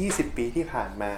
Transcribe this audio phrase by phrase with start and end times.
[0.00, 1.12] 20 ปีที่ผ่านมา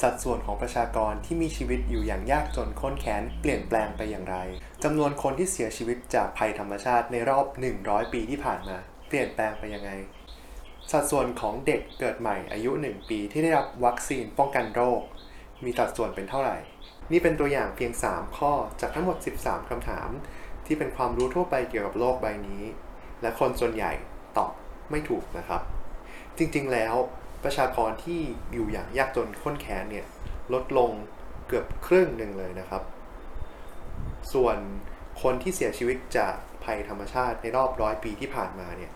[0.00, 4.36] สัดส่วนของประชากรที่มีชีวิตอยู่อย่างยากจนข้นแค้นเปลี่ยนแปลงไปอย่างไร
[4.84, 7.46] จำนวนคนที่เสียชีวิตจากภัยธรรมชาติในรอบ
[7.80, 8.76] 100 ปีที่ผ่านมา
[9.08, 9.90] เปลี่ยนแปลงไปยังไง
[10.90, 15.00] สัดส่วนของเด็กเกิดใหม่อายุ 1 ปีที่ได้รับวัคซีนป้องกันโรค
[15.64, 16.56] มีสัดส่วนเป็นเท่าไหร่
[17.12, 20.08] นี่เป็นตัวอย่างเพียง 3 ข้อจากทั้งหมด 13 คำถาม
[20.66, 22.62] ที่เป็นความรู้ทั่วไปเกี่ยวกับโลกใบนี้
[23.22, 23.92] และคนส่วนใหญ่
[24.36, 24.52] ตอบ
[24.90, 25.62] ไม่ถูกนะครับ
[26.38, 26.94] จริงๆแล้ว
[27.44, 28.20] ประชากรที่
[28.52, 30.06] อยู่อย่างยากจนข้นแค้นเนี่ย
[30.54, 30.90] ลดลง
[31.48, 32.82] เกือบครึ่งหนึ่งเลยนะครับ
[34.32, 34.56] ส่วน
[35.22, 36.34] คนที่เสียชีวิตจาก
[36.64, 38.92] ภัยธรรมชาติในรอบร้อยปีที่ผ่านมาเนี่ย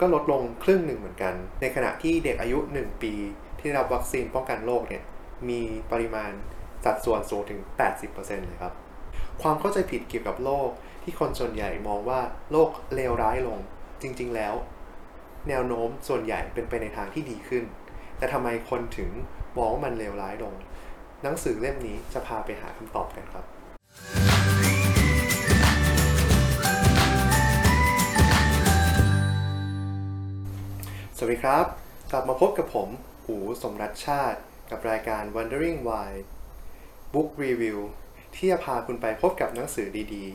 [0.00, 3.14] ก็ลดลงครึ่งหนึ่งเหมือนกัน ในขณะที่เด็กอายุ 1 ปี
[3.60, 5.02] ที่รับวัคซีนป้องกันโรคเนี่ย
[5.48, 5.60] มี
[5.92, 6.32] ปริมาณ
[6.84, 7.60] สัดส่วนสูงถึง
[8.04, 8.74] 80%เลยครับ
[9.42, 10.68] ความเข้าใจผิดเกี่ยวกับโลก
[11.02, 12.20] ที่คนส่วนใหญ่มองว่า
[12.52, 13.58] โลกเลวร้ายลง
[14.02, 14.54] จริงๆแล้ว
[15.50, 17.64] แนวโน้มส่วนใหญ่เป็นไปในทางที่ดีขึ้น
[18.18, 19.10] แต่ทำไมคนถึง
[19.56, 20.54] มองว่ามันเลวร้ายลง
[21.22, 23.44] หนังสือเล่มนี้จะพาไปหาคำตอบกันครับ
[31.16, 31.66] สวัสดีครับ
[32.12, 32.88] กลับมาพบกับผม
[33.26, 36.10] อูสมรัชชาติ กับรายการ Wondering Why
[37.12, 37.78] Book Review
[38.34, 40.26] ที่จะพาคุณไปพบกับหนังสือดี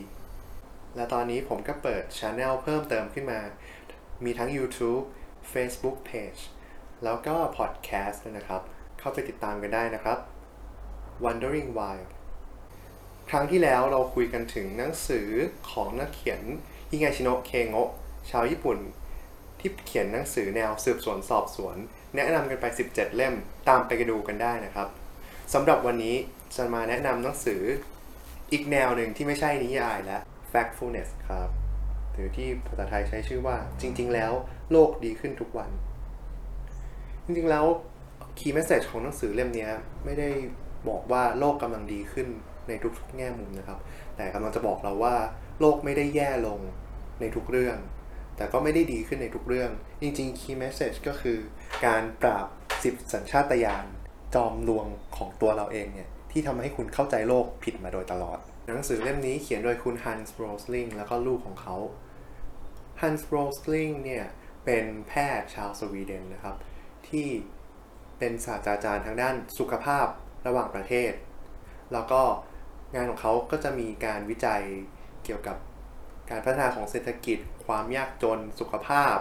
[0.44, 3.40] ๆ และตอนนี้ผมก็เปิด Channel เพิ่มเติมขึ้นมา
[4.24, 5.04] มีทั้ง YouTube
[5.52, 6.40] Facebook Page
[7.04, 8.62] แล้วก็ Podcast ด้วยนะครับ
[8.98, 10.18] เข้าไปติดตามกันได้นะครับ
[11.24, 11.98] Wondering Why
[13.30, 15.28] ครั้งที่แล้วเราคุยกันถึงหนังสือ
[15.70, 16.40] ของนักเขียน
[16.90, 17.90] ฮิงาชิโนะเคโงะ
[18.30, 18.78] ชาวญี่ปุ่น
[19.60, 21.76] ที่เขียนหนังสือแนวสืบสวนสอบสวน
[22.16, 23.34] แนะนำกันไป 17 เล่ม
[23.68, 24.88] ตามไปดูกันได้นะครับ
[25.54, 26.16] สำหรับวันนี้
[26.56, 27.62] จะมาแนะนำหนังสือ
[28.52, 30.18] อีกแนวหนึ่งที่ไม่ใช่นิยายและ
[30.52, 31.61] factfulness ครับ
[32.12, 34.32] หรือที่ภาษาไทยใช้ชื่อว่าจริง ๆ แล้ว
[34.72, 35.70] โลกดีขึ้นทุกวัน
[37.24, 37.64] จริงๆแล้ว
[38.38, 39.68] key message ของหนังสือเล่มนี้
[40.04, 40.28] ไม่ได้
[40.88, 42.28] บอกว่าโลกกำลังดีขึ้น
[42.68, 43.78] ในทุกๆแง่มุมนะครับ
[44.16, 45.14] แต่กำลังจะบอกเราว่า
[45.60, 46.60] โลกไม่ได้แย่ลง
[47.20, 47.78] ในทุกเรื่อง
[48.36, 49.70] แต่ก็ไม่ได้ดีขึ้นในทุกเรื่อง
[50.02, 51.38] จริงๆ key message ก็คือ
[51.86, 52.46] การปราบ
[52.84, 53.86] สิบสัญชาตญาณ
[54.34, 54.86] จอมลวง
[55.16, 61.76] ของตัวเราเองเนี่ย ที่ทำให้คุณเข้าใจโลกผิดมาโดยตลอด หนังสือเล่มนี้เขียนโดยคุณฮันส์โรสลิงแล้วก็ลูกของเขา
[63.02, 64.24] ฮันส์โรสลิงเนี่ย
[64.64, 66.56] เป็นแพทย์ชาวสวีเดนนะครับ
[67.08, 67.28] ที่
[68.18, 70.06] เป็นศาสตราจารย์ทางด้านสุขภาพ
[70.46, 71.12] ระหว่างประเทศ
[71.92, 72.22] แล้วก็
[72.94, 74.62] งานของเขาก็จะมีการวิจัย
[75.24, 75.56] เกี่ยวกับ
[76.30, 79.16] การพัฒนาของเศรษฐกิจ ความยากจนสุขภาพ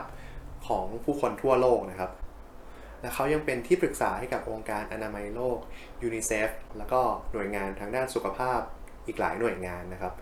[0.68, 2.12] ของผู้คนทั่วโลกนะครับ
[3.02, 5.60] และเขายังเป็นที่ปรึกษาให้กับองค์การอนามัยโลก
[6.04, 7.02] ยูนิเซฟแล้วก็
[7.34, 8.60] หน่วยงานทางด้านสุขภาพ
[9.08, 10.14] อีกหลายหน่วยงานนะครับ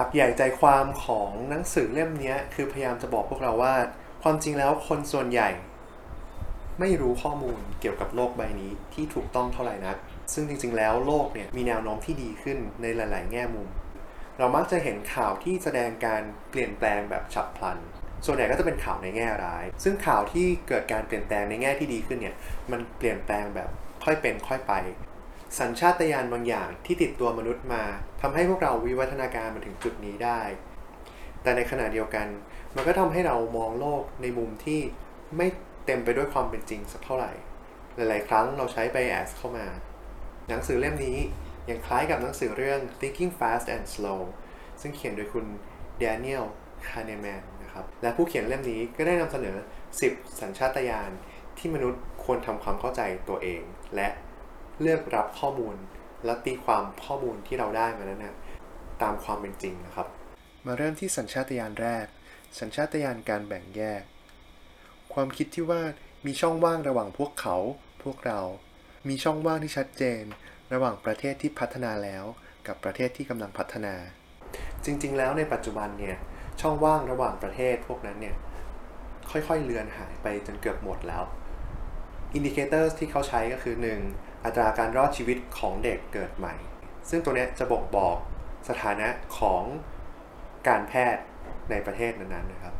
[0.00, 3.74] หลักใหญ่ใจความของหนังสือเล่มนี้คือพยายามจะบอกพวกเราว่า
[4.22, 5.48] ความจริงแล้วคนส่วนใหญ่
[6.80, 9.96] ไม่รู้ข้อมูลเกี่ยวกับโลกใบนี้ที่ถูกต้องเท่าไหร่นัก
[10.32, 13.68] ซึ่งจริง ๆ แล้วโลกเนี่ยมีแนวโน้มที่ดีขึ้นในหลาย ๆ แง่มุม
[14.38, 17.78] เรามักจะเห็นข่าวที่แสดงการเปลี่ยนแปลงแบบฉับพลัน
[18.26, 22.36] ส่วนใหญ่ก็จะเป็นข่าวในแง่ร้าย ซึ่งข่าวที่เกิดการเปลี่ยนแปลงในแง่ที่ดีขึ้นเนี่ย
[22.70, 23.68] มันเปลี่ยนแปลงแบบ
[24.04, 24.72] ค่อยเป็นค่อยไป
[25.58, 27.84] สัญชาตญาณบางอย่างที่ติดตัวมนุษย์มา
[28.22, 30.40] ทำให้พวกเราวิวัฒนาการมาถึงจุดนี้ได้
[31.42, 32.26] แต่ในขณะเดียวกัน
[32.76, 34.80] มันก็ทำให้เรามองโลกในมุมที่
[35.36, 35.46] ไม่
[35.86, 37.32] เต็มไปด้วยความเป็นจริงสักเท่าไหร่
[37.96, 39.66] หลาย ๆ ครั้งเราใช้ bias เข้ามา
[40.48, 41.18] หนังสือเล่มนี้
[41.70, 44.22] ยังคล้ายกับหนังสือเรื่อง Thinking Fast and Slow
[44.80, 45.46] ซึ่งเขียนโดยคุณ
[46.02, 46.44] Daniel
[46.86, 49.56] Kahneman นะครับ และผู้เขียนเล่มนี้ก็ได้นำเสนอ
[49.98, 51.10] 10 สัญชาตญาณ
[51.58, 53.62] ที่มนุษย์ควรทำความเข้าใจตัวเอง
[53.94, 54.08] และ
[54.82, 55.76] เลือกรับข้อมูล
[56.24, 58.36] และตีความข้อมูลที่เราได้มานั้นนะ
[59.02, 60.06] ตามความเป็นจริงนะครับ
[60.66, 62.06] มาเริ่มที่สัญชาตญาณแรก
[62.60, 64.02] สัญชาตญาณการแบ่งแยก
[65.14, 65.82] ความคิดที่ว่า
[66.26, 67.56] มีช่องว่างระหว่างพวกเขา
[68.04, 68.40] พวกเรา
[69.08, 70.22] มีช่องว่างที่ชัดเจน
[70.72, 72.24] ระหว่างประเทศที่พัฒนาแล้ว
[72.66, 73.94] กับประเทศที่กำลังพัฒนา
[74.84, 76.16] จริงๆ แล้วในปัจจุบันเนี่ย
[76.60, 78.36] ช่องว่างระหว่างประเทศพวกนั้นเนี่ย
[79.30, 81.22] ค่อยๆเลือนหายไปจนเกือบหมดแล้ว
[82.34, 84.27] indicator ที่เขาใช้ก็คือ 1.
[84.44, 86.54] อัตราการรอดชีวิตของเด็กเกิดใหม่
[87.08, 88.16] ซึ่งตัวนี้จะบ่งบอก
[88.68, 89.08] สถานะ
[89.38, 89.62] ของ
[90.68, 91.22] การแพทย์
[91.70, 92.74] ในประเทศนั้นๆนะครับ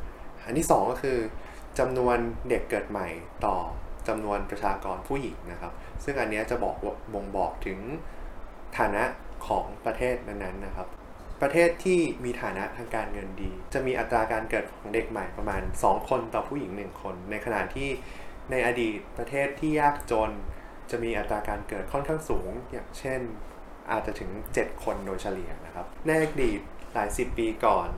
[0.45, 1.19] อันที่ 2 ก็คือ
[1.79, 2.17] จำนวน
[2.49, 3.09] เด็กเกิดใหม่
[3.47, 3.57] ต่อ
[4.09, 5.73] จำนวนประชากรผู้หญิงนะครับ
[6.05, 6.75] ซึ่งอันนี้จะบอก
[7.15, 7.79] บ่งบอกถึง
[8.79, 9.05] ฐานะ
[9.47, 10.89] ของประเทศนั้นๆนะครับ
[11.43, 17.89] ประเทศที่มีฐานะทางการเงินดี จะมีอัตราการเกิดของเด็กใหม่ประมาณ 2 คนต่อผู้หญิง 1 คน ในขณะที่
[18.51, 20.31] ในอดีตประเทศที่ยากจน
[20.91, 23.21] จะมีอัตราการเกิดค่อนข้างสูง อย่างเช่น
[23.91, 26.61] อาจจะถึง 7 คนโดยเฉลี่ยนะครับ ในอดีต
[26.95, 27.89] หลายสิบปีก่อน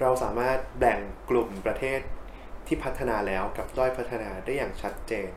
[0.00, 0.98] เราสามารถแบ่ง
[1.30, 2.00] กลุ่มประเทศ
[2.66, 5.30] ที่พัฒนาแล้วกับด้อยพัฒนาได้อย่างชัดเจน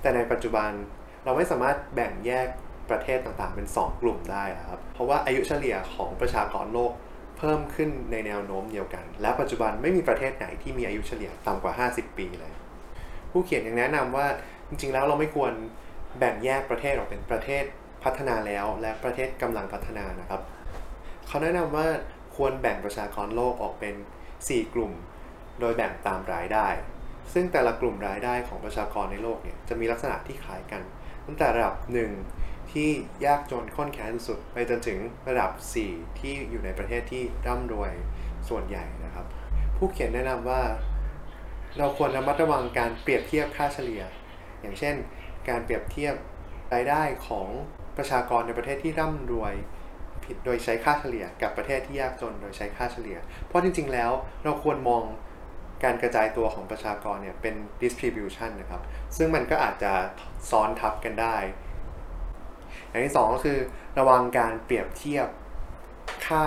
[0.00, 0.70] แต่ในปัจจุบัน
[1.24, 2.48] เราไม่สามารถแบ่งแยก
[2.90, 6.92] ประเทศต่างๆ เป็น 2 กลุ่มได้ครับ เพราะว่าอายุเฉลี่ยของประชากรโลก
[7.38, 12.52] เพิ่มขึ้นในแนวโน้มเดียวกัน และปัจจุบันไม่มีประเทศไหนที่มีอายุเฉลี่ยต่ำกว่า 50 ปีเลย
[13.30, 14.26] ผู้เขียนยังแนะนำว่า
[14.74, 15.52] จริงๆแล้วเราไม่ควร
[16.18, 17.64] แบ่งแยกประเทศออกเป็นประเทศ
[18.04, 20.40] พัฒนาแล้ว และประเทศกำลังพัฒนานะครับ
[21.26, 21.86] เขาแนะนำว่า
[22.36, 23.94] ควรแบ่งประชากรโลกออกเป็น
[24.34, 24.92] 4 กลุ่ม
[25.60, 26.68] โดยแบ่งตามรายได้
[27.32, 30.82] ซึ่งแต่ละกลุ่มรายได้ของประชากรในโลกเนี่ยจะมีลักษณะที่คล้ายกัน
[31.26, 31.74] ตั้งแต่ระดับ
[32.24, 32.90] 1 ที่
[33.26, 34.98] ยากจนข้นแค้นสุด ไปจนถึง
[35.28, 35.50] ระดับ
[35.84, 37.92] 4 ที่อยู่ในประเทศที่ร่ำรวย
[38.48, 39.26] ส่วนใหญ่นะครับ
[39.76, 40.62] ผู้เขียนแนะนำว่า
[41.78, 44.02] เราควรระมัดระวังการเปรียบเทียบค่าเฉลี่ย
[44.62, 44.94] อย่างเช่น
[45.48, 46.14] การเปรียบเทียบ
[46.74, 47.48] รายได้ของ
[47.96, 49.54] ประชากรในประเทศที่ร่ำรวย
[50.24, 54.10] ผิดโดยใช้ค่าเฉลี่ยกับประเทศที่ยากจนโดยใช้ค่าเฉลี่ย เพราะจริง ๆ แล้ว
[54.44, 55.02] เราควรมอง
[55.84, 58.82] การกระจายตัวของประชากรเนี่ยเป็น distribution นะครับ
[59.16, 59.92] ซึ่งมันก็อาจจะ
[60.50, 61.36] ซ้อนทับกันได้
[62.88, 63.58] อย่างที่สองก็คือ
[63.98, 65.28] ระวังการเปรียบเทียบ
[66.26, 66.44] ค่า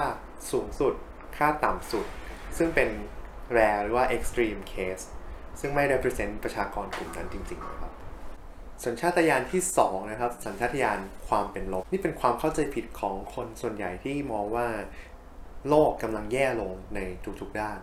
[0.52, 0.94] สูงสุด
[1.38, 2.06] ค่าต่ำสุด
[2.58, 2.90] ซึ่งเป็น
[3.56, 5.06] rare หรือว่า extreme case
[5.60, 7.85] ซึ่งไม่ represent ประชากรกลุ่มนั้นจริงๆนะครับ
[8.84, 14.68] สัญชาตญาณที่ 2 นะครับ สัญชาตญาณความเป็นลบ นี่เป็นความเข้าใจผิดของคนส่วนใหญ่ที่มองว่า
[15.70, 17.00] โลกกำลังแย่ลงใน
[17.42, 17.80] ทุกๆด้าน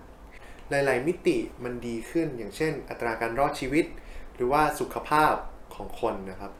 [0.70, 3.84] หลาย ๆ มิติมันดีขึ้นอย่างเช่น อัตราการรอดชีวิต
[4.34, 5.34] หรือว่าสุขภาพ
[5.74, 6.52] ของคนนะครับ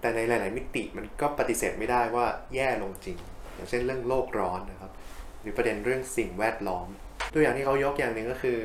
[0.00, 3.18] แต่ในหลาย ๆ มิติมันก็ปฏิเสธไม่ได้ว่าแย่ลงจริง
[3.54, 4.92] อย่างเช่นเรื่องโลกร้อนนะครับ
[5.40, 6.86] หรือประเด็นเรื่องสิ่งแวดล้อม
[7.32, 8.58] ตัวอย่างที่เขายกอย่างหนึ่งก็คือ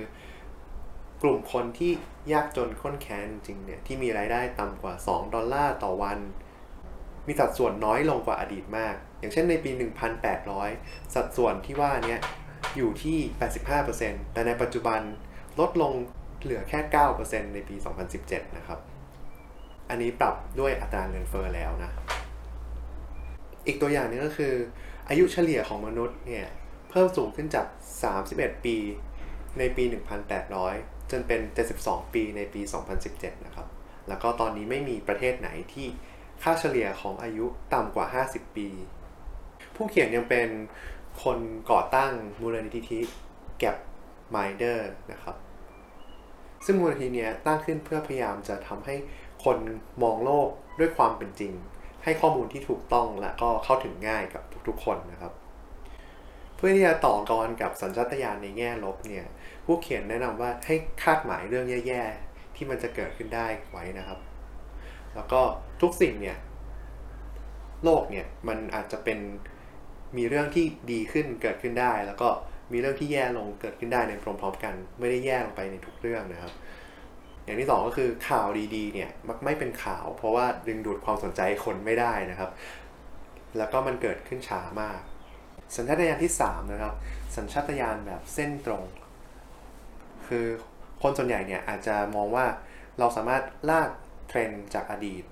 [1.22, 1.92] กลุ่มคนที่
[2.34, 6.20] ยากจนข้นแค้นจริงๆเนี่ยที่มีรายได้ต่ำกว่า 2 ดอลลาร์ต่อวัน
[7.28, 9.72] มีสัดส่วนน้อยลงกว่าอดีตมาก อย่างเช่นในปี
[10.44, 12.18] 1,800 สัดส่วนที่ว่านี้
[12.78, 13.18] อยู่ที่
[13.76, 15.02] 85%แต่ในปัจจุบัน
[15.60, 15.94] ลดลง
[16.42, 16.80] เหลือแค่
[17.18, 17.76] 9%ในปี
[18.16, 18.80] 2017 นะครับ
[19.90, 21.92] อันนี้ปรับด้วยอัตราเงินเฟ้อแล้วนะ
[23.68, 24.54] อีกตัวอย่างนึงก็คือ
[25.10, 26.48] อายุเฉลี่ยของมนุษย์เนี่ย
[26.90, 27.68] เพิ่มสูงขึ้นจาก
[28.16, 28.78] 31 ปี
[29.58, 29.84] ในปี
[30.50, 31.42] 1,800 จนเป็น
[31.78, 32.62] 72 ปีในปี
[33.04, 33.68] 2017 นะครับ
[34.08, 35.88] แล้วก็ตอนนี้ไม่มีประเทศไหนที่
[36.44, 38.68] ค่าเฉลี่ยของอายุต่ำกว่า 50 ปี
[39.76, 40.50] ผู้เขียนยังเป็น
[41.24, 41.40] คน
[41.72, 42.12] ก่อตั้ง
[42.42, 43.00] มูลนิธิ
[43.62, 43.78] Gap
[44.36, 44.80] Minder
[45.12, 45.36] นะครับ
[46.66, 48.96] ซึ่งมูลนิธินี้ตั้งขึ้นเพื่อพยายามจะทำให้
[49.44, 49.58] คน
[50.04, 50.50] มองโลก
[50.80, 51.54] ด้วยความเป็นจริง
[52.04, 55.34] ให้ข้อมูลที่ถูกต้องและก็เข้าถึงง่ายกับทุกๆ คนนะครับ
[56.64, 59.26] พื่อที่จะต่อกรกับสัญชาตญาณในแง่ลบเนี่ย
[59.66, 64.20] ผู้เขียนแนะนำว่าให้คาดหมายเรื่องแย่ๆ ที่มันจะเกิดขึ้นได้ไว้นะครับ
[65.16, 65.42] แล้วก็
[65.82, 66.38] ทุกสิ่งเนี่ย
[67.84, 69.20] โลกเนี่ยมันอาจจะเป็น
[70.18, 72.30] มีเรื่องที่ดีขึ้นเกิดขึ้นได้ แล้วก็
[72.72, 76.54] มีเรื่องที่แย่ลงเกิดขึ้นได้ในพร้อมๆกัน ไม่ได้แย่ลงไปในทุกเรื่องนะครับ
[77.44, 82.52] อย่างที่สองก็คือข่าวดีๆเนี่ยมักไม่เป็นข่าว เพราะว่าดึงดูดความสนใจคนไม่ได้นะครับ
[83.58, 85.02] แล้วก็มันเกิดขึ้นช้ามาก
[85.76, 86.94] สัญชาตญาณที่ 3 นะครับ
[87.36, 88.84] สัญชาตญาณแบบเส้นตรง
[90.28, 90.46] คือ
[91.02, 92.46] คนส่วนใหญ่เนี่ยอาจจะมองว่า
[93.00, 93.90] เราสามารถลาก
[94.28, 95.24] เทรนด์จากอดีต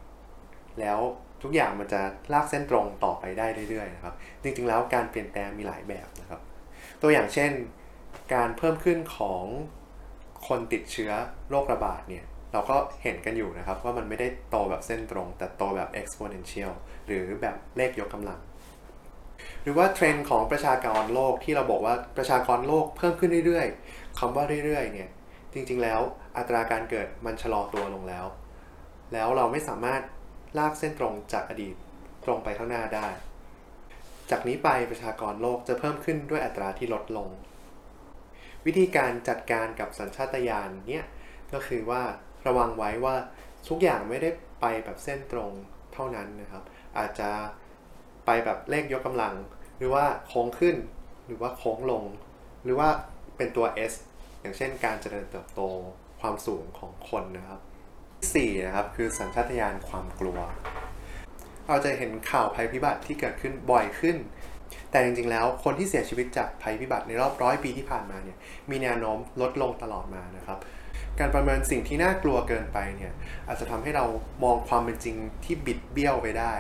[0.80, 1.00] แล้ว
[1.44, 2.02] ทุกอย่างมันจะ
[2.34, 6.42] ลากเส้นตรงต่อไปได้เรื่อยๆนะครับ จริงๆแล้วการเปลี่ยนแปลงมีหลายแบบนะครับ
[7.02, 7.52] ตัวอย่างเช่น
[8.34, 9.44] การเพิ่มขึ้นของ
[10.48, 11.12] คนติดเชื้อ
[11.50, 16.72] โรคระบาดเนี่ยเราก็เห็นกันอยู่นะครับว่ามันไม่ได้โตแบบเส้นตรง แต่โตแบบ exponential
[17.08, 18.40] หรือแบบเลขยกกำลัง
[19.64, 25.10] หรือว่าเทรนด์ของประชากรโลกที่เราบอกว่าประชากรโลกเพิ่มขึ้นเรื่อยๆคำว่าเรื่อยๆเนี่ย
[25.54, 26.00] จริงๆแล้ว
[26.38, 28.26] อัตราการเกิดมันชะลอตัวลงแล้ว
[29.14, 30.02] แล้วเราไม่สามารถ
[30.58, 31.76] ลากเส้นตรงจากอดีต
[32.26, 33.08] ตรงไปข้างหน้าได้
[34.32, 37.30] จากนี้ไปประชากรโลกจะเพิ่มขึ้นด้วยอัตราที่ลดลง
[38.66, 41.06] วิธีการจัดการกับสัญชาตญาณเนี่ย
[41.54, 42.02] ก็คือว่า
[42.48, 43.16] ระวังไว้ว่า
[43.70, 44.30] ทุกอย่างไม่ได้
[44.62, 45.52] ไปแบบเส้นตรง
[45.94, 46.64] เท่านั้นนะครับ
[46.98, 47.30] อาจจะ
[48.26, 49.34] ไปแบบเลขยกกำลัง
[49.78, 50.76] หรือว่าโค้งขึ้น
[51.26, 52.04] หรือว่าโค้งลง
[52.64, 52.90] หรือว่า
[53.38, 53.94] เป็นตัว S
[54.42, 55.62] อย่างเช่นการเจริญเติบโต
[56.22, 57.60] ความสูงของคนนะครับ
[58.20, 60.40] ที่4นะครับคือสัญชาตญาณความกลัว
[61.68, 64.18] เราจะเห็นข่าวภัยพิบัติที่เกิดขึ้นบ่อยขึ้น
[64.92, 68.38] แต่จริงๆแล้วคนที่เสียชีวิตจากภัยพิบัติในรอบร้อยปีที่ผ่านมาเนี่ย
[68.70, 70.60] มีแนวโน้มลดลงตลอดมานะครับ
[71.20, 73.14] การประเมินสิ่งที่น่ากลัวเกินไปเนี่ย
[73.48, 74.06] อาจจะทำให้เรา
[74.44, 76.54] มองความเป็นจริงที่บิดเบี้ยวไปได้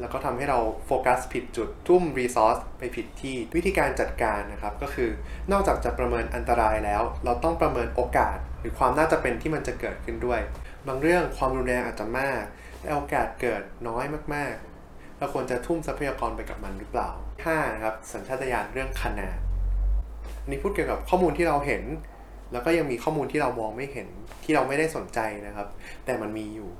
[0.00, 5.10] แล้วก็ทำให้เราโฟกัสผิดจุดทุ่มรีซอสไปผิดที่วิธีการจัดการนะครับ ก็คือ
[5.52, 10.40] นอกจากจะประเมินอันตรายแล้ว เราต้องประเมินโอกาส หรือความน่าจะเป็นที่มันจะเกิดขึ้นด้วย
[10.86, 12.42] บางเรื่องความรุนแรงอาจจะมาก
[12.80, 17.10] แต่โอกาสเกิดน้อยมากๆเราควรจะทุ่มทรัพยากรไปกับมันหรือเปล่า
[17.46, 17.74] 5.
[17.74, 19.38] นะครับสัญชาตญาณเรื่องขนาด
[20.46, 21.82] นนี้พูดเกี่ยวกับข้อมูลที่เราเห็น
[22.52, 24.08] แล้วก็ยังมีข้อมูลที่เรามองไม่เห็น
[24.44, 25.68] ที่เราไม่ได้สนใจนะครับ
[26.04, 26.70] แต่มันมีอยู่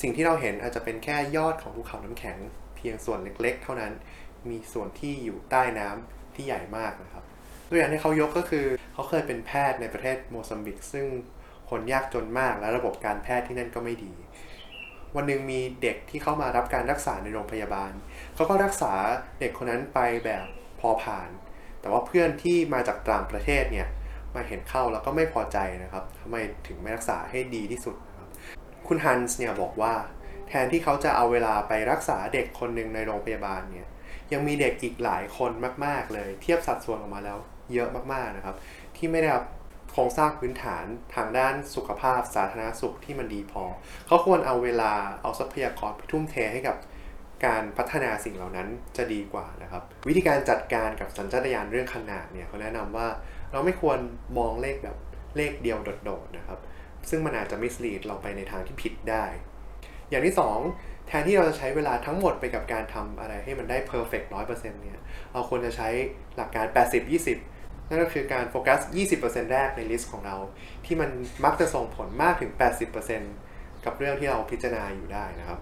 [0.00, 2.38] สิ่งที่เราเห็นอาจจะเป็นแค่ยอดของภูเขาน้ำแข็ง
[2.78, 3.92] เพียงส่วนเล็กๆ เท่านั้น
[4.50, 7.24] มีส่วนที่อยู่ใต้น้ำที่ใหญ่มากนะครับ
[7.68, 11.06] ตัวอย่างที่เขายกก็คือเขาเคยเป็นแพทย์ในประเทศโมซัมบิก ซึ่ง
[11.70, 14.12] คนยากจนมากและระบบการแพทย์ที่นั่นก็ไม่ดี
[15.16, 17.92] วันหนึ่งมีเด็กที่เข้ามารับการรักษาในโรงพยาบาล
[18.34, 18.92] เขาก็รักษา
[19.40, 20.46] เด็กคนนั้นไปแบบ
[20.80, 21.28] พอผ่าน
[21.80, 23.88] แต่ว่าเพื่อนที่มาจากต่างประเทศเนี่ย
[24.34, 28.28] มาเห็นเข้าแล้วก็ไม่พอใจนะครับทำไมถึงไม่รักษาให้ดีที่สุดครับ
[28.86, 29.92] คุณฮันส์เนี่ยบอกว่า
[30.48, 33.88] แทนที่เขาจะเอาเวลาไปรักษาเด็กคนหนึ่งในโรงพยาบาลเนี่ย
[34.32, 35.52] ยังมีเด็กอีกหลายคน
[35.84, 37.38] มาก ๆ เลย เทียบสัดส่วนออกมาแล้ว
[37.74, 38.56] เยอะมากๆนะครับ
[38.96, 39.44] ที่ไม่ได้รับ
[39.92, 43.64] โครงสร้างพื้นฐานทางด้านสุขภาพสาธารณสุขที่มันดีพอ
[44.06, 46.76] เขาควรเอาเวลาเอาทรัพยากรไปทุ่มเทให้กับ
[47.46, 53.08] การพัฒนาสิ่งเหล่านั้นจะดีกว่านะครับ วิธีการจัดการกับสัญชาตญาณเรื่องขนาดเนี่ยเขาแนะนำว่า
[53.52, 53.98] เราไม่ควร
[54.38, 54.96] มองเลขแบบ
[55.36, 56.58] เลขเดียวโดดๆนะครับ
[57.10, 59.24] ซึ่งมันอาจจะ mislead เราไปในทางที่ผิดได้
[60.10, 60.34] อย่างที่
[60.70, 65.00] 2 แทนที่เราจะใช้เวลาทั้งหมดไปกับการทำอะไรให้มันได้ perfect 100%เนี่ย
[65.32, 65.88] เราควรจะใช้
[66.36, 66.66] หลักการ
[67.28, 68.80] 80-20นั่นก็คือการโฟกัส
[69.16, 70.36] 20%แรกใน list ของเรา
[70.84, 71.10] ที่มัน
[71.44, 72.52] มักจะส่งผลมากถึง
[73.16, 75.58] 80%กับเรื่องที่เราพิจารณาอยู่ได้นะครับ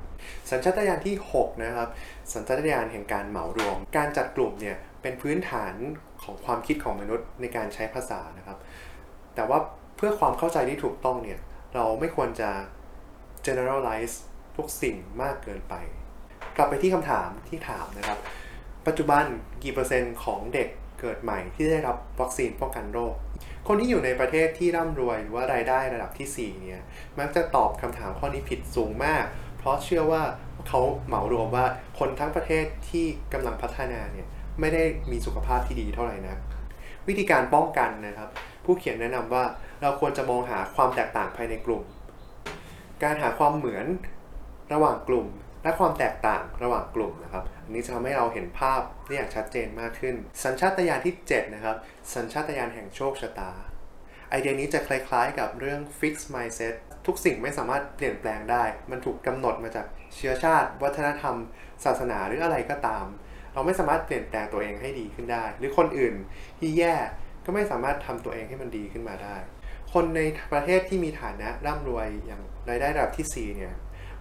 [0.50, 1.88] สัญชาตญาณที่ 6 นะครับ
[2.34, 5.74] สัญชาตญาณแห่งการเหมารวม การจัดกลุ่มเนี่ยเป็นพื้นฐาน
[6.22, 8.58] ของความคิดของมนุษย์ในการใช้ภาษานะครับ
[9.34, 9.58] แต่ว่า
[9.96, 11.38] เพื่อความเข้าใจที่ถูกต้องเนี่ย
[11.74, 12.50] เราไม่ควรจะ
[13.46, 14.14] generalize
[14.56, 15.74] ทุกสิ่งมากเกินไป
[16.56, 18.18] กลับไปที่คำถามที่ถามนะครับ
[18.86, 19.24] ปัจจุบัน
[19.62, 20.68] กี่เปอร์เซ็นต์ของเด็ก
[21.00, 23.14] เกิดใหม่ที่ได้รับวัคซีนป้องกันโรค
[23.66, 26.82] คนที่อยู่ในประเทศที่ร่ำรวยหรือว่ารายได้ระดับที่ 4 เนี่ย
[27.18, 29.24] มักจะตอบคำถามข้อนี้ผิดสูงมาก
[29.58, 30.22] เพราะเชื่อว่า
[30.68, 31.66] เขาเหมารวมว่า
[31.98, 34.26] คนทั้งประเทศที่กำลังพัฒนาเนี่ย
[34.60, 36.36] ไม่ได้มีสุขภาพที่ดีเท่าไหร่นะ
[37.08, 38.28] วิธีการป้องกันนะครับ
[38.64, 39.44] ผู้เขียนแนะนำว่า
[39.82, 41.82] เราควรจะมองหาความแตกต่างภายในกลุ่ม
[43.02, 43.86] การหาความเหมือน
[44.72, 45.26] ระหว่างกลุ่ม
[45.62, 51.76] และความแตกต่างระหว่างกลุ่มนะครับ อันนี้จะทำให้เราเห็นภาพได้อย่างชัดเจนมากขึ้น สัญชาตญาณที่ 7 นะครับ
[52.14, 53.52] สัญชาตญาณแห่งโชคชะตา
[54.30, 56.74] ไอเดียนี้จะคล้ายๆ กับเรื่อง fixed mindset
[57.06, 61.36] ทุกสิ่งไม่สามารถเปลี่ยนแปลงได้ มันถูกกำหนดมาจากเชื้อชาติ วัฒนธรรม
[61.84, 63.06] ศาสนาหรืออะไรก็ตาม
[63.52, 66.14] เราไม่สามารถเปลี่ยนแปลงตัวเองให้ดีขึ้นได้ หรือคนอื่น
[66.58, 66.94] ที่แย่
[67.44, 69.36] ก็ไม่สามารถทำตัวเองให้มันดีขึ้นมาได้
[69.92, 70.20] คนใน
[70.52, 73.74] ประเทศที่มีฐานะร่ำรวยอย่างรายได้ระดับที่ 4 เนี่ย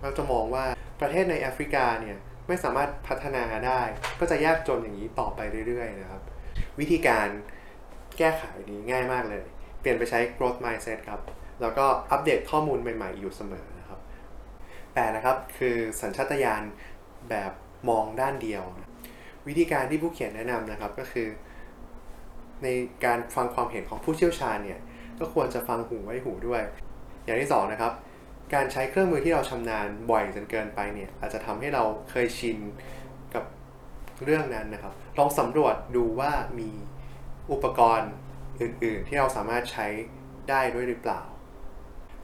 [0.06, 0.66] เราจะมองว่า
[1.02, 3.82] ประเทศในแอฟริกาเนี่ยไม่สามารถพัฒนาได้
[4.20, 6.22] ก็จะยากจนอย่างนี้ต่อไปเรื่อยๆนะครับ
[6.80, 7.28] วิธีการ
[8.18, 9.44] แก้ไขนี้ง่ายมากเลย
[9.80, 11.22] เปลี่ยนไปใช้ growth mindset ครับ
[11.62, 14.00] แล้วก็อัปเดตข้อมูลใหม่ๆ อยู่เสมอนะครับ
[14.94, 16.64] แปดนะครับคือสัญชาตญาณ
[17.30, 17.52] แบบ
[17.90, 18.64] มองด้านเดียว
[19.48, 21.28] วิธีการที่ผู้เขียนแนะนำนะครับก็คือ
[22.64, 22.68] ใน
[23.06, 24.80] การฟังความเห็นของผู้เชี่ยวชาญเนี่ย
[25.20, 26.62] ก็ควรจะฟังหูไว้หูด้วย
[27.24, 27.94] อย่างที่สองนะครับ
[28.54, 32.58] การใช้เครื่องมือที่เราชำนาญบ่อยจนเกินไปเนี่ยอาจจะทำให้เราเคยชิน
[33.34, 33.44] กับ
[34.24, 36.70] เรื่องนั้นนะครับ ลองสำรวจดูว่ามี
[37.52, 38.12] อุปกรณ์
[38.62, 39.88] อื่น ๆ ที่เราสามารถใช้
[40.50, 41.22] ได้ด้วยหรือเปล่า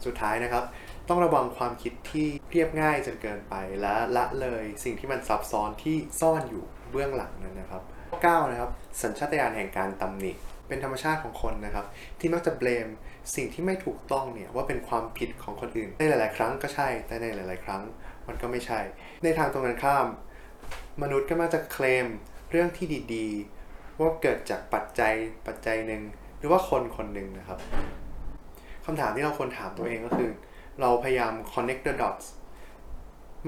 [0.06, 0.64] สุดท้ายนะครับ
[1.10, 7.84] ต้องระวังความคิดที่เรียบง่ายจนเกินไปและละเลยสิ่งที่มันซับซ้อนที่ซ่อนอยู่เบื้องหลังนั้นนะครับ
[8.18, 8.70] 9นะครับ
[9.02, 10.32] สัญชาตญาณแห่งการตำหนิ
[10.68, 11.86] เป็นธรรมชาติของคนนะครับ
[12.20, 12.88] ที่มักจะเบลม
[13.36, 17.82] สิ่งที่ไม่ถูกต้องเนี่ยว่าเป็นความผิดของคนอื่น ในหลาย ๆ ครั้งก็ใช่แต่ในหลาย ๆ ครั้ง
[18.28, 18.80] มันก็ไม่ใช่
[19.24, 20.08] ในทางตรงกันข้าม
[21.02, 22.08] มนุษย์ก็มักจะเคลม
[22.52, 25.14] เรื่องที่ดีๆ ว่าเกิดจากปัจจัย
[25.48, 26.02] ปัจจัยหนึ่ง
[26.40, 27.60] หรือว่าคนคนหนึ่งนะครับ
[28.86, 30.32] คำถามที่เราควรถามตัวเองก็คือ
[30.82, 32.26] เราพยายาม connect the dots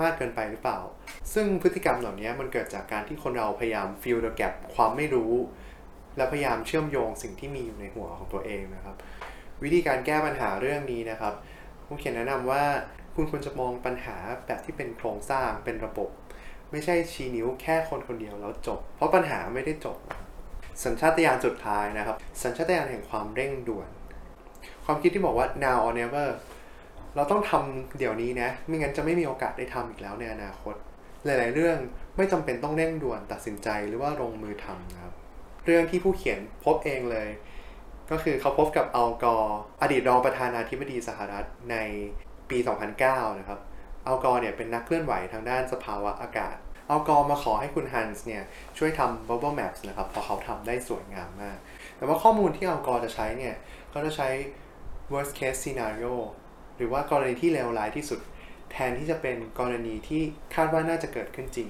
[0.01, 0.79] มากเกินไปหรือเปล่า
[1.33, 5.33] ซึ่งพฤติกรรมเหล่านี้มันเกิดจากการที่คนเราพยายาม fill the gap ความไม่รู้
[6.17, 8.95] และพยายามเชื่อมโยงสิ่งที่มีอยู่ในหัวของตัวเองนะครับ
[9.63, 11.33] วิธีการแก้ปัญหาเรื่องนี้นะครับ
[11.85, 12.63] ผมเขียนแนะนำว่า
[13.15, 16.09] คุณควรจะมองปัญหาแบบที่เป็นโครงสร้างเป็นระบบ
[16.71, 19.97] ไม่ใช่ชี้นิ้วแค่คนคนเดียวแล้วจบ เพราะปัญหาไม่ได้จบ
[20.83, 23.89] สัญชาตญาณสุดท้ายนะครับ สัญชาตญาณแห่งความเร่งด่วน
[24.85, 26.29] ความคิดที่บอกว่า now or never
[27.15, 30.75] เราต้องทำเดี๋ยวนี้นะ ไม่งั้นจะไม่มีโอกาสได้ทำอีกแล้วในอนาคต
[31.25, 31.77] หลาย ๆ เรื่อง
[32.17, 35.13] ไม่จำเป็นต้องเร่งด่วนตัดสินใจหรือว่าลงมือทำนะครับ
[35.65, 37.29] เรื่องที่ผู้เขียนพบเองเลย
[38.11, 41.75] ก็คือเขาพบกับอัลกอร์อดีตรองประธานาธิบดีสหรัฐใน
[42.49, 42.57] ปี
[42.99, 43.59] 2009 นะครับ
[44.07, 46.55] อัลกอร์เนี่ยเป็นนักเคลื่อนไหวทางด้านสภาวะอากาศ
[46.89, 48.43] อัลกอร์มาขอให้คุณฮันส์เนี่ย
[48.77, 51.57] ช่วยทำ bubble maps นะครับเพราะเขาทำได้สวยงามมาก
[51.97, 53.55] แต่ว่าข้อมูลที่อัลกอร์จะใช้เนี่ย
[53.89, 54.29] เขาจะใช้
[55.13, 56.15] worst case scenario
[56.77, 58.19] หรือว่ากรณีที่เลวร้ายที่สุด
[58.71, 60.21] แทนที่จะเป็นกรณีที่
[60.55, 61.69] คาดว่าน่าจะเกิดขึ้นจริง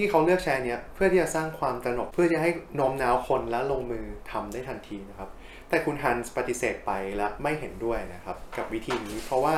[0.00, 5.30] ที่เขาเลือกใช้เนี้ยเพื่อที่จะสร้างความตระหนกเพื่อจะให้โน้มน้าวคนและลงมือทำได้ทันทีนะครับ
[5.68, 9.54] แต่คุณฮันส์ปฏิเสธไปและไม่เห็นด้วยนะครับ กับวิธีนี้ เพราะว่า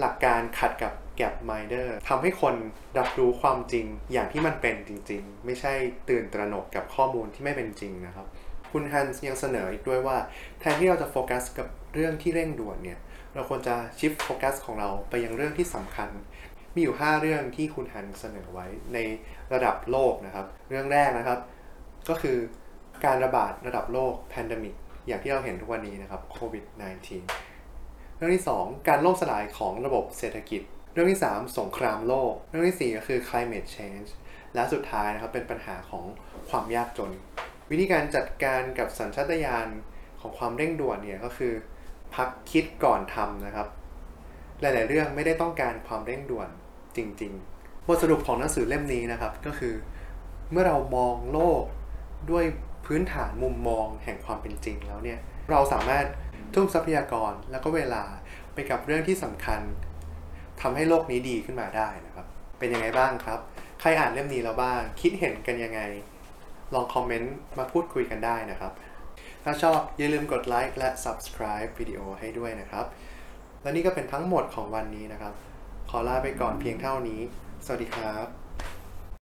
[0.00, 2.54] หลักการขัดกับ gap minder ทำให้คน
[2.98, 5.72] รับรู้ความจริงอย่างที่มันเป็นจริง ๆ ไม่ใช่
[6.08, 8.26] ตื่นตระหนกกับข้อมูลที่ไม่เป็นจริงนะครับ
[8.72, 10.16] คุณฮันส์ยังเสนออีกด้วยว่า
[10.60, 12.98] แทนที่เราจะโฟกัสกับเรื่องที่เร่งด่วนเนี่ย
[13.34, 16.10] เราควรจะชิฟโฟกัสของเราไปยังเรื่องที่สำคัญ
[16.74, 18.98] มีอยู่ 5 เรื่องที่คุณฮันเสนอไว้ใน
[19.52, 21.38] ระดับโลกนะครับ เรื่องแรกนะครับ
[22.08, 22.36] ก็คือ
[23.04, 24.74] การระบาดระดับโลก pandemic
[25.06, 26.64] อย่างที่เราเห็นทุกวันนี้นะครับโควิด
[27.40, 30.62] -19 เรื่องที่ 2 การล่มสลายของระบบเศรษฐกิจ
[30.92, 34.08] เรื่องที่ 3 สงครามโลก เรื่องที่ 4 ก็คือ climate change
[34.54, 36.04] และสุดท้ายนะครับเป็นปัญหาของ
[36.50, 37.12] ความยากจน
[37.70, 39.68] วิธีการจัดการกับสัญชาตญาณ
[40.20, 41.52] ของความเร่งด่วนเนี่ยก็คือ
[42.14, 43.68] พักคิดก่อนทำนะครับ
[44.60, 46.48] หลาย ๆ เรื่องไม่ได้ต้องการความเร่งด่วน
[46.96, 49.74] จริงๆ บทสรุปของหนังสือเล่มนี้นะครับก็คือ
[50.50, 51.64] เมื่อเรามองโลก
[52.30, 52.44] ด้วย
[52.86, 55.18] พื้นฐานมุมมองแห่งความเป็นจริงแล้วเนี่ย
[55.50, 56.06] เราสามารถ
[56.54, 58.02] ทุ่มทรัพยากรแล้วก็เวลา
[58.54, 59.60] ไปกับเรื่องที่สำคัญ
[60.60, 62.26] ทำให้โลกนี้ดีขึ้นมาได้นะครับ
[62.58, 63.40] เป็นยังไงบ้างครับ
[63.80, 65.80] ใครอ่านเล่มนี้แล้วบ้าง คิดเห็นกันยังไง
[66.74, 68.72] ลองคอมเมนต์มาพูดคุยกันได้นะครับ
[69.44, 72.86] ถ้าชอบอย่าลืมกดไลค์และ subscribe วิดีโอให้ด้วยนะครับ
[73.62, 75.34] และนี่ก็เป็นทั้งหมดของวันนี้นะครับ
[75.94, 77.20] ขอลาไปก่อนเพียงเท่านี้
[77.64, 78.41] สวัสดีครับ